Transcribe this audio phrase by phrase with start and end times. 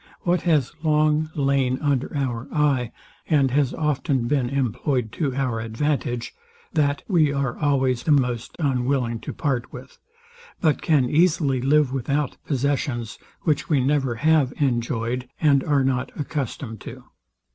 [0.21, 2.91] What has long lain under our eye,
[3.27, 6.33] and has often been employed to our advantage,
[6.73, 9.99] that we are always the most unwilling to part with;
[10.59, 16.81] but can easily live without possessions, which we never have enjoyed, and are not accustomed
[16.81, 17.03] to.